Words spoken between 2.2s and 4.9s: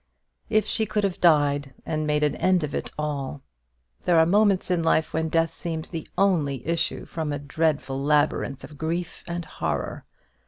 an end of it all! There are moments in